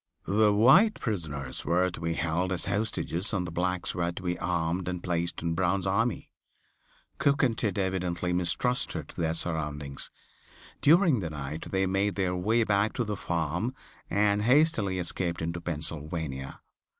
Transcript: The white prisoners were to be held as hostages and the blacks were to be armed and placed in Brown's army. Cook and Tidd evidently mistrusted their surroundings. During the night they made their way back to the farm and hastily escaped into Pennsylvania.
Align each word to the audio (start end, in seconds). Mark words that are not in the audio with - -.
The 0.25 0.51
white 0.51 0.95
prisoners 0.99 1.63
were 1.63 1.87
to 1.91 1.99
be 2.01 2.15
held 2.15 2.51
as 2.51 2.65
hostages 2.65 3.31
and 3.35 3.45
the 3.45 3.51
blacks 3.51 3.93
were 3.93 4.11
to 4.11 4.23
be 4.23 4.35
armed 4.39 4.87
and 4.87 5.03
placed 5.03 5.43
in 5.43 5.53
Brown's 5.53 5.85
army. 5.85 6.31
Cook 7.19 7.43
and 7.43 7.55
Tidd 7.55 7.77
evidently 7.77 8.33
mistrusted 8.33 9.13
their 9.15 9.35
surroundings. 9.35 10.09
During 10.81 11.19
the 11.19 11.29
night 11.29 11.67
they 11.69 11.85
made 11.85 12.15
their 12.15 12.35
way 12.35 12.63
back 12.63 12.93
to 12.93 13.03
the 13.03 13.15
farm 13.15 13.75
and 14.09 14.41
hastily 14.41 14.97
escaped 14.97 15.39
into 15.39 15.61
Pennsylvania. 15.61 16.61